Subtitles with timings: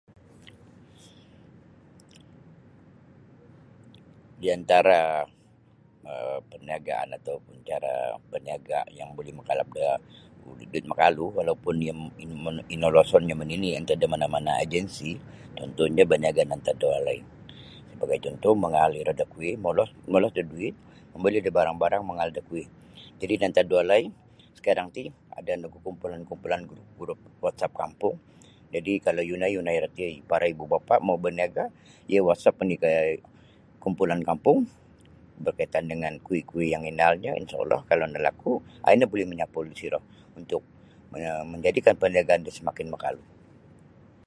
[4.41, 5.01] Di antara
[6.11, 7.93] um perniagaan atau pun cara
[8.31, 9.87] baniaga yang buli makalap da
[10.71, 11.99] duit makalu walau pun yang
[12.73, 15.11] inolosonnyo manini antad da da mana-mana ejensi
[15.57, 17.19] cuntuhnyo baniaga antad da walai
[17.89, 19.53] sebagai cuntuh mangaal iro da kuih
[20.09, 20.73] molos da duit
[21.13, 22.65] momoli da barang-barang mangaal da kuih
[23.21, 24.03] jadi nantad da walai
[24.57, 25.01] sekarang ti
[25.37, 28.15] ada nogu kumpulan-kumpulan grup whatsapp kampung
[28.73, 31.63] ino buli kalau yunai-yunai roti para ibu bapa mau baniaga
[32.11, 32.75] iyo whatsapp oni
[35.45, 38.53] berkaitan da kuih-kuih yang inaal do Insha Allah kalau nalaku
[38.93, 39.99] ino buli manyapul disiro
[40.37, 40.45] buli
[41.53, 43.21] menjadikan perniagaan do semakin makalu.